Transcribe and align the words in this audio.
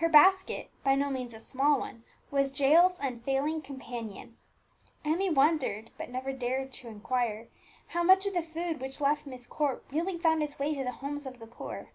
Her 0.00 0.08
basket, 0.08 0.68
by 0.82 0.96
no 0.96 1.10
means 1.10 1.32
a 1.32 1.38
small 1.38 1.78
one, 1.78 2.02
was 2.32 2.50
Jael's 2.58 2.98
unfailing 2.98 3.62
companion. 3.62 4.36
Emmie 5.04 5.30
wondered, 5.30 5.92
but 5.96 6.10
never 6.10 6.32
ventured 6.32 6.72
to 6.72 6.88
inquire, 6.88 7.46
how 7.86 8.02
much 8.02 8.26
of 8.26 8.34
the 8.34 8.42
food 8.42 8.80
which 8.80 9.00
left 9.00 9.28
Myst 9.28 9.48
Court 9.48 9.84
really 9.92 10.18
found 10.18 10.42
its 10.42 10.58
way 10.58 10.74
to 10.74 10.82
the 10.82 10.90
homes 10.98 11.24
of 11.24 11.38
the 11.38 11.46
poor. 11.46 11.90